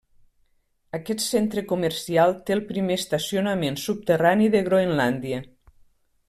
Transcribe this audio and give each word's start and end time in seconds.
Aquest 0.99 1.19
centre 1.25 1.63
comercial 1.71 2.33
té 2.47 2.55
el 2.57 2.63
primer 2.71 2.97
estacionament 3.01 3.79
subterrani 3.83 4.49
de 4.57 4.65
Groenlàndia. 4.71 5.45